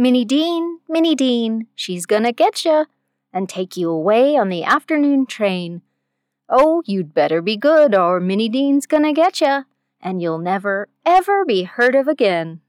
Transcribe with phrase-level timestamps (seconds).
[0.00, 2.86] Minnie Dean, Minnie Dean, she's gonna get ya
[3.34, 5.82] and take you away on the afternoon train.
[6.48, 9.64] Oh, you'd better be good, or Minnie Dean's gonna get ya,
[10.00, 12.62] and you'll never, ever be heard of again.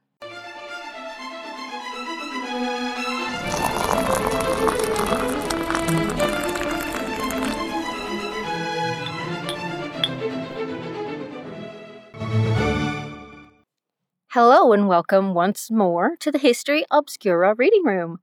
[14.33, 18.21] Hello and welcome once more to the History Obscura Reading Room.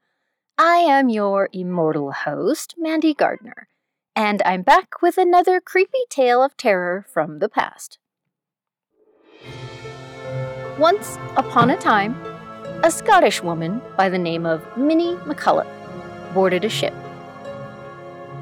[0.56, 3.68] I am your immortal host, Mandy Gardner,
[4.16, 7.98] and I'm back with another creepy tale of terror from the past.
[10.78, 12.14] Once upon a time,
[12.82, 15.68] a Scottish woman by the name of Minnie McCulloch
[16.32, 16.94] boarded a ship.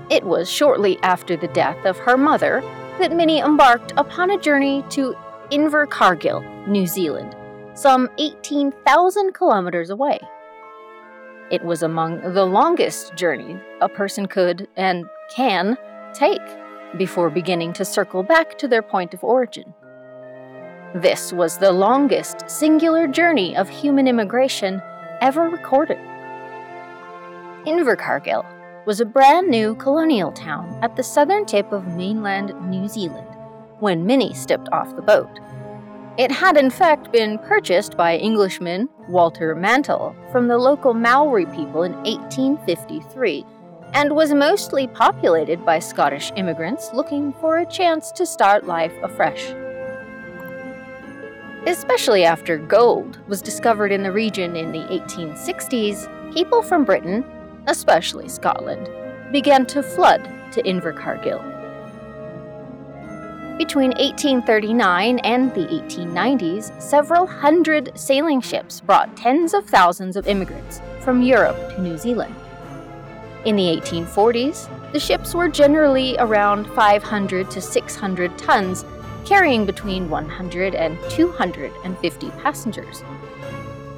[0.09, 2.61] It was shortly after the death of her mother
[3.01, 5.17] that Minnie embarked upon a journey to
[5.51, 7.35] Invercargill, New Zealand
[7.77, 10.19] some 18,000 kilometers away.
[11.51, 15.77] It was among the longest journey a person could and can
[16.15, 16.41] take
[16.97, 19.75] before beginning to circle back to their point of origin.
[20.95, 24.81] This was the longest singular journey of human immigration
[25.21, 25.99] ever recorded.
[27.67, 28.45] Invercargill
[28.87, 33.29] was a brand new colonial town at the southern tip of mainland New Zealand
[33.81, 35.29] when Minnie stepped off the boat
[36.19, 41.83] it had in fact been purchased by Englishman Walter Mantell from the local Maori people
[41.83, 43.45] in 1853
[43.93, 49.53] and was mostly populated by Scottish immigrants looking for a chance to start life afresh.
[51.67, 57.25] Especially after gold was discovered in the region in the 1860s, people from Britain,
[57.67, 58.89] especially Scotland,
[59.33, 60.23] began to flood
[60.53, 61.56] to Invercargill.
[63.59, 70.83] Between 1839 and the 1890s, several hundred sailing ships brought tens of thousands of immigrants
[71.01, 72.35] from Europe to New Zealand.
[73.47, 78.85] In the 1840s, the ships were generally around 500 to 600 tons,
[79.25, 83.03] carrying between 100 and 250 passengers.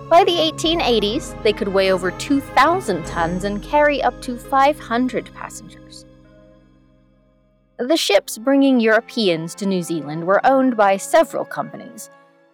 [0.08, 6.04] By the 1880s, they could weigh over 2,000 tons and carry up to 500 passengers.
[7.78, 12.10] The ships bringing Europeans to New Zealand were owned by several companies.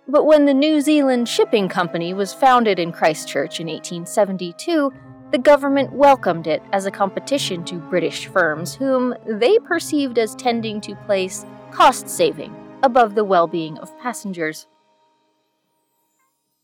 [0.06, 4.92] But when the New Zealand Shipping Company was founded in Christchurch in 1872,
[5.32, 10.78] the government welcomed it as a competition to British firms whom they perceived as tending
[10.82, 14.66] to place cost saving above the well being of passengers.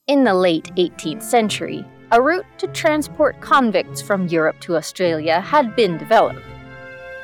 [0.06, 1.82] In the late 18th century,
[2.12, 6.42] a route to transport convicts from Europe to Australia had been developed.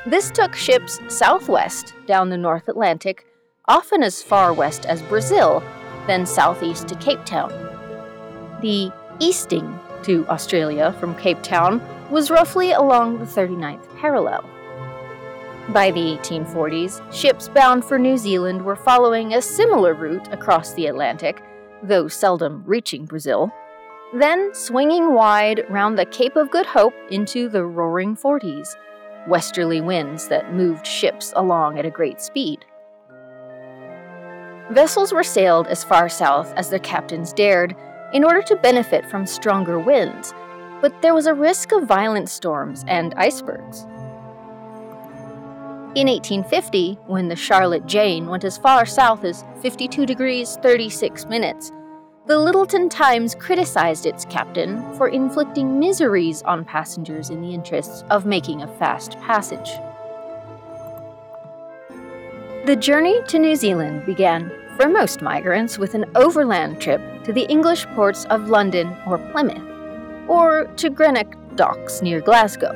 [0.07, 3.25] This took ships southwest down the North Atlantic,
[3.65, 5.61] often as far west as Brazil,
[6.07, 7.49] then southeast to Cape Town.
[8.61, 14.45] The easting to Australia from Cape Town was roughly along the 39th parallel.
[15.73, 20.87] By the 1840s, ships bound for New Zealand were following a similar route across the
[20.87, 21.43] Atlantic,
[21.83, 23.51] though seldom reaching Brazil,
[24.13, 28.77] then swinging wide round the Cape of Good Hope into the roaring 40s
[29.27, 32.65] westerly winds that moved ships along at a great speed.
[34.71, 37.75] Vessels were sailed as far south as their captains dared
[38.13, 40.33] in order to benefit from stronger winds,
[40.81, 43.85] but there was a risk of violent storms and icebergs.
[45.95, 51.71] In 1850, when the Charlotte Jane went as far south as 52 degrees 36 minutes,
[52.27, 58.25] the Lyttelton Times criticized its captain for inflicting miseries on passengers in the interests of
[58.25, 59.69] making a fast passage.
[62.65, 67.45] The journey to New Zealand began, for most migrants, with an overland trip to the
[67.49, 69.63] English ports of London or Plymouth,
[70.27, 72.73] or to Greenock docks near Glasgow.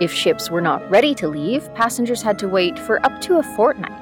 [0.00, 3.44] If ships were not ready to leave, passengers had to wait for up to a
[3.44, 3.92] fortnight,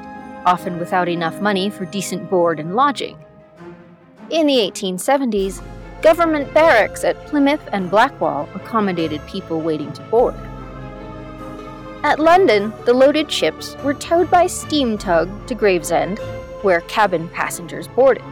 [0.47, 3.19] often without enough money for decent board and lodging.
[4.28, 5.62] In the 1870s,
[6.03, 10.34] government barracks at Plymouth and Blackwall accommodated people waiting to board.
[12.02, 16.19] At London, the loaded ships were towed by steam tug to Gravesend,
[16.62, 18.25] where cabin passengers boarded.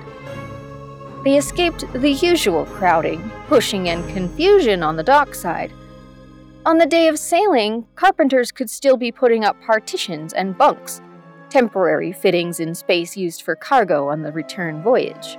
[1.23, 5.73] They escaped the usual crowding, pushing, and confusion on the dockside.
[6.67, 11.01] On the day of sailing, carpenters could still be putting up partitions and bunks,
[11.51, 15.39] temporary fittings in space used for cargo on the return voyage.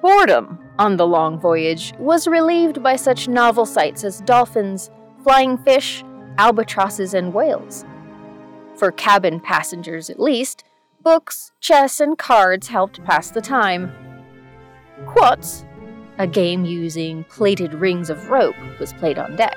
[0.00, 4.90] Boredom on the long voyage was relieved by such novel sights as dolphins,
[5.24, 6.04] flying fish,
[6.38, 7.84] albatrosses, and whales.
[8.76, 10.62] For cabin passengers, at least,
[11.02, 13.90] books, chess, and cards helped pass the time.
[15.06, 15.64] Quoits,
[16.18, 19.56] a game using plated rings of rope, was played on deck.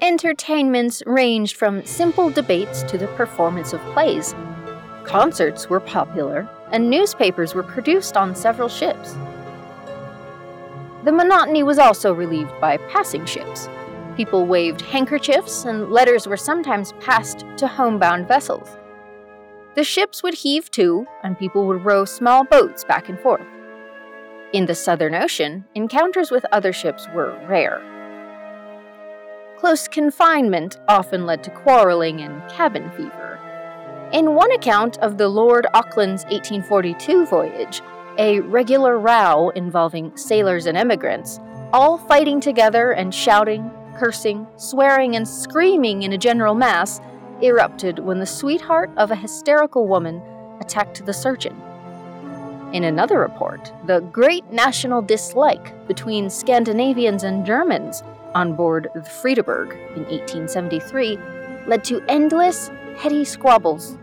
[0.00, 4.34] Entertainments ranged from simple debates to the performance of plays.
[5.02, 9.14] Concerts were popular, and newspapers were produced on several ships.
[11.04, 13.68] The monotony was also relieved by passing ships.
[14.16, 18.76] People waved handkerchiefs, and letters were sometimes passed to homebound vessels.
[19.74, 23.46] The ships would heave to, and people would row small boats back and forth.
[24.52, 27.80] In the Southern Ocean, encounters with other ships were rare.
[29.58, 33.37] Close confinement often led to quarreling and cabin fever.
[34.12, 37.82] In one account of the Lord Auckland's 1842 voyage,
[38.16, 41.38] a regular row involving sailors and emigrants,
[41.74, 47.02] all fighting together and shouting, cursing, swearing, and screaming in a general mass,
[47.42, 50.22] erupted when the sweetheart of a hysterical woman
[50.58, 51.60] attacked the surgeon.
[52.72, 58.02] In another report, the great national dislike between Scandinavians and Germans
[58.34, 61.18] on board the Friedeburg in 1873
[61.66, 63.96] led to endless, petty squabbles.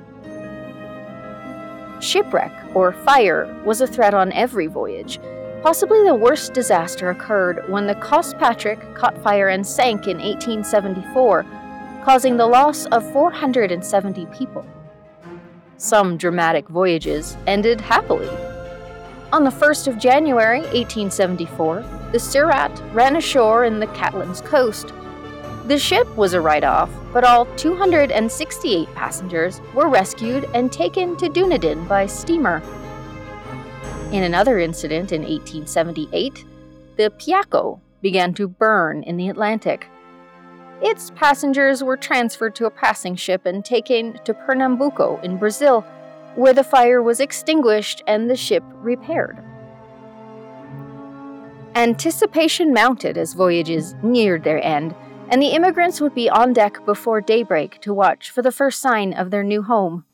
[1.99, 5.19] Shipwreck or fire was a threat on every voyage.
[5.61, 11.45] Possibly the worst disaster occurred when the Cospatrick caught fire and sank in 1874
[12.05, 14.63] causing the loss of 470 people.
[15.77, 18.29] Some dramatic voyages ended happily.
[19.33, 24.93] On the 1st of January 1874, the Surat ran ashore in the Catlins coast.
[25.67, 31.27] The ship was a write off, but all 268 passengers were rescued and taken to
[31.27, 32.61] Dunedin by steamer.
[34.11, 36.45] In another incident in 1878,
[36.97, 39.87] the Piako began to burn in the Atlantic.
[40.83, 45.81] Its passengers were transferred to a passing ship and taken to Pernambuco in Brazil,
[46.35, 49.39] where the fire was extinguished and the ship repaired.
[51.73, 54.93] Anticipation mounted as voyages neared their end,
[55.29, 59.13] and the immigrants would be on deck before daybreak to watch for the first sign
[59.13, 60.05] of their new home.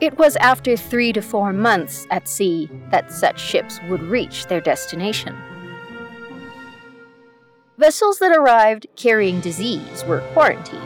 [0.00, 4.60] It was after three to four months at sea that such ships would reach their
[4.60, 5.36] destination.
[7.78, 10.82] Vessels that arrived carrying disease were quarantined.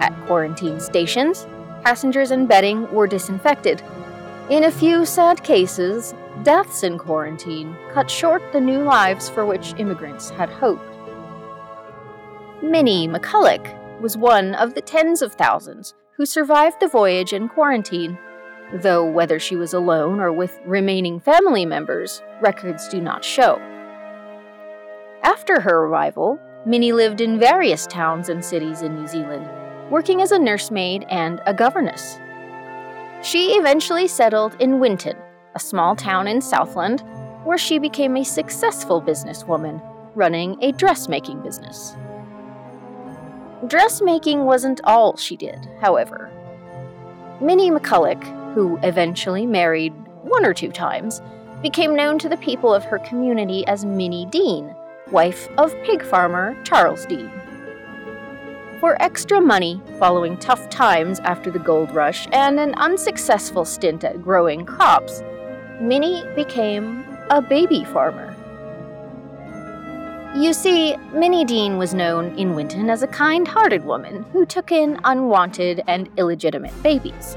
[0.00, 1.46] At quarantine stations,
[1.84, 3.82] passengers and bedding were disinfected.
[4.50, 9.74] In a few sad cases, deaths in quarantine cut short the new lives for which
[9.78, 10.91] immigrants had hoped.
[12.62, 18.16] Minnie McCulloch was one of the tens of thousands who survived the voyage in quarantine,
[18.74, 23.58] though whether she was alone or with remaining family members, records do not show.
[25.24, 29.48] After her arrival, Minnie lived in various towns and cities in New Zealand,
[29.90, 32.20] working as a nursemaid and a governess.
[33.22, 35.16] She eventually settled in Winton,
[35.56, 37.02] a small town in Southland,
[37.42, 39.82] where she became a successful businesswoman
[40.14, 41.96] running a dressmaking business.
[43.66, 46.30] Dressmaking wasn't all she did, however.
[47.40, 48.22] Minnie McCulloch,
[48.54, 49.92] who eventually married
[50.22, 51.22] one or two times,
[51.62, 54.74] became known to the people of her community as Minnie Dean,
[55.12, 57.30] wife of pig farmer Charles Dean.
[58.80, 64.20] For extra money following tough times after the gold rush and an unsuccessful stint at
[64.20, 65.22] growing crops,
[65.80, 68.31] Minnie became a baby farmer.
[70.34, 74.72] You see, Minnie Dean was known in Winton as a kind hearted woman who took
[74.72, 77.36] in unwanted and illegitimate babies.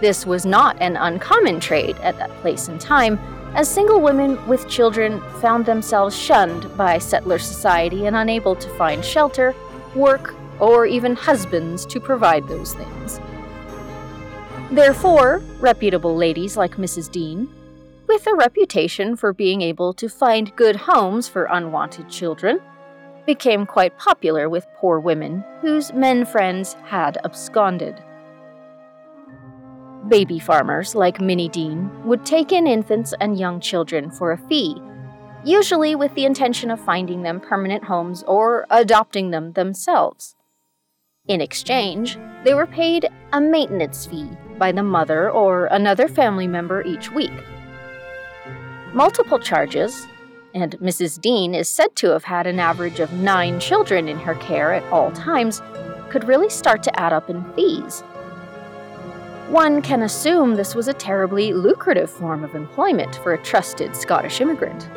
[0.00, 3.18] This was not an uncommon trait at that place and time,
[3.56, 9.04] as single women with children found themselves shunned by settler society and unable to find
[9.04, 9.52] shelter,
[9.96, 13.20] work, or even husbands to provide those things.
[14.70, 17.10] Therefore, reputable ladies like Mrs.
[17.10, 17.48] Dean,
[18.06, 22.60] with a reputation for being able to find good homes for unwanted children,
[23.26, 28.02] became quite popular with poor women whose men friends had absconded.
[30.08, 34.76] Baby farmers like Minnie Dean would take in infants and young children for a fee,
[35.44, 40.36] usually with the intention of finding them permanent homes or adopting them themselves.
[41.26, 46.82] In exchange, they were paid a maintenance fee by the mother or another family member
[46.82, 47.32] each week.
[48.94, 50.06] Multiple charges,
[50.54, 51.20] and Mrs.
[51.20, 54.84] Dean is said to have had an average of nine children in her care at
[54.92, 55.60] all times,
[56.10, 58.02] could really start to add up in fees.
[59.48, 64.40] One can assume this was a terribly lucrative form of employment for a trusted Scottish
[64.40, 64.88] immigrant.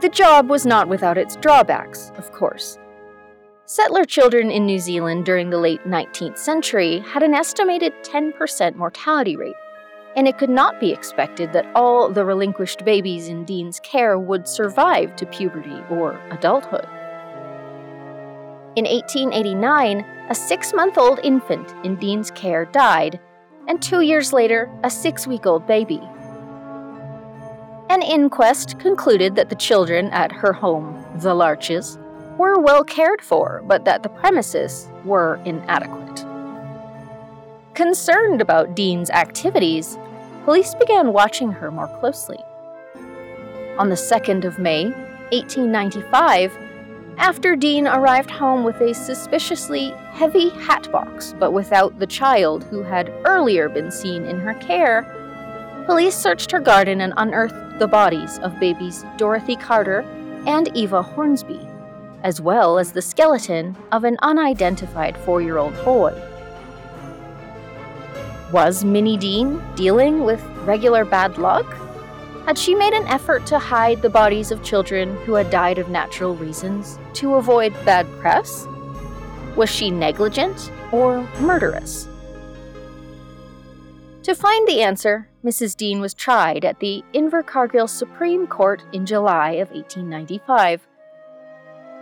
[0.00, 2.78] The job was not without its drawbacks, of course.
[3.66, 9.34] Settler children in New Zealand during the late 19th century had an estimated 10% mortality
[9.34, 9.56] rate,
[10.16, 14.46] and it could not be expected that all the relinquished babies in Dean's care would
[14.46, 16.86] survive to puberty or adulthood.
[18.76, 23.20] In 1889, a six month old infant in Dean's care died,
[23.68, 26.02] and two years later, a six week old baby.
[27.90, 31.98] An inquest concluded that the children at her home, the Larches,
[32.38, 36.24] were well cared for, but that the premises were inadequate.
[37.74, 39.98] Concerned about Dean's activities,
[40.44, 42.38] police began watching her more closely.
[43.78, 44.84] On the 2nd of May,
[45.32, 46.56] 1895,
[47.16, 53.12] after Dean arrived home with a suspiciously heavy hatbox, but without the child who had
[53.24, 55.02] earlier been seen in her care,
[55.86, 60.00] police searched her garden and unearthed the bodies of babies Dorothy Carter
[60.46, 61.66] and Eva Hornsby,
[62.22, 66.12] as well as the skeleton of an unidentified four year old boy.
[68.54, 71.66] Was Minnie Dean dealing with regular bad luck?
[72.46, 75.88] Had she made an effort to hide the bodies of children who had died of
[75.88, 78.68] natural reasons to avoid bad press?
[79.56, 82.06] Was she negligent or murderous?
[84.22, 85.76] To find the answer, Mrs.
[85.76, 90.86] Dean was tried at the Invercargill Supreme Court in July of 1895.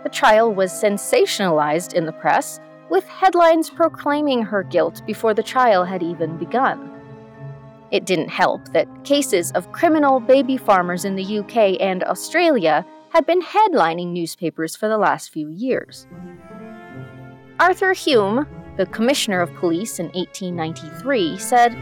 [0.03, 2.59] The trial was sensationalized in the press,
[2.89, 6.89] with headlines proclaiming her guilt before the trial had even begun.
[7.91, 13.25] It didn't help that cases of criminal baby farmers in the UK and Australia had
[13.25, 16.07] been headlining newspapers for the last few years.
[17.59, 18.47] Arthur Hume,
[18.77, 21.77] the Commissioner of Police in 1893, said,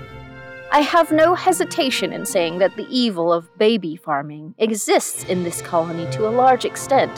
[0.74, 5.62] I have no hesitation in saying that the evil of baby farming exists in this
[5.62, 7.12] colony to a large extent.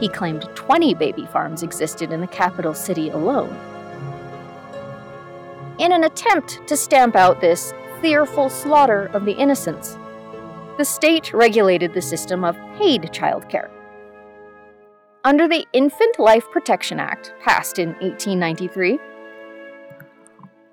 [0.00, 3.56] He claimed 20 baby farms existed in the capital city alone.
[5.78, 9.96] In an attempt to stamp out this fearful slaughter of the innocents,
[10.78, 13.70] the state regulated the system of paid childcare.
[15.24, 18.98] Under the Infant Life Protection Act, passed in 1893,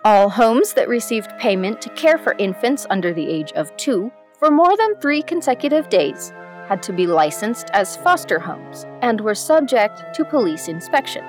[0.06, 4.52] all homes that received payment to care for infants under the age of two for
[4.52, 6.34] more than three consecutive days
[6.74, 11.24] had to be licensed as foster homes and were subject to police inspection.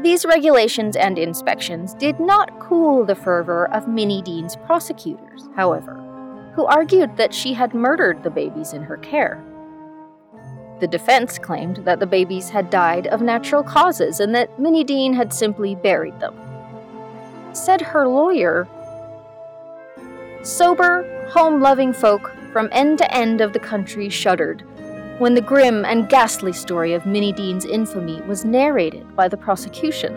[0.00, 5.94] These regulations and inspections did not cool the fervor of Minnie Dean's prosecutors, however,
[6.54, 9.42] who argued that she had murdered the babies in her care.
[10.78, 15.14] The defense claimed that the babies had died of natural causes and that Minnie Dean
[15.14, 16.36] had simply buried them.
[17.54, 18.68] Said her lawyer,
[20.44, 24.64] Sober, home loving folk from end to end of the country shuddered
[25.20, 30.16] when the grim and ghastly story of Minnie Dean's infamy was narrated by the prosecution.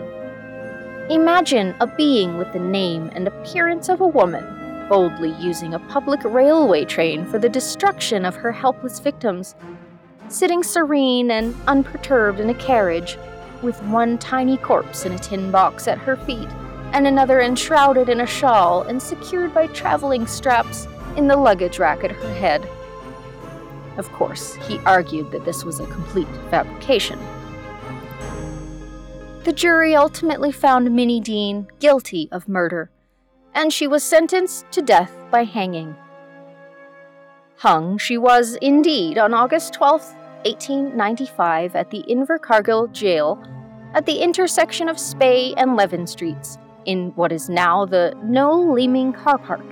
[1.10, 4.42] Imagine a being with the name and appearance of a woman
[4.88, 9.54] boldly using a public railway train for the destruction of her helpless victims,
[10.28, 13.18] sitting serene and unperturbed in a carriage,
[13.62, 16.48] with one tiny corpse in a tin box at her feet,
[16.92, 20.86] and another enshrouded in a shawl and secured by traveling straps
[21.16, 22.68] in the luggage rack at her head.
[23.96, 27.18] Of course, he argued that this was a complete fabrication.
[29.44, 32.90] The jury ultimately found Minnie Dean guilty of murder,
[33.52, 35.94] and she was sentenced to death by hanging.
[37.58, 40.00] Hung she was indeed on August 12,
[40.44, 43.42] 1895, at the Invercargill jail
[43.94, 49.12] at the intersection of Spey and Leven Streets in what is now the Noel Leeming
[49.12, 49.64] car park.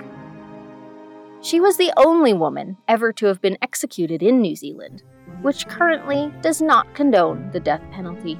[1.43, 5.03] She was the only woman ever to have been executed in New Zealand,
[5.41, 8.39] which currently does not condone the death penalty.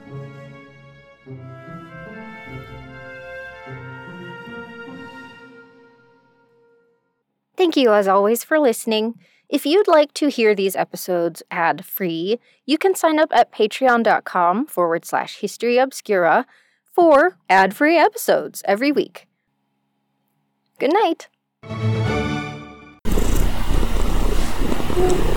[7.58, 9.16] Thank you, as always, for listening.
[9.50, 14.66] If you'd like to hear these episodes ad free, you can sign up at patreon.com
[14.68, 16.46] forward slash history obscura
[16.92, 19.28] for ad free episodes every week.
[20.80, 21.28] Good night.
[24.96, 25.33] Thank you.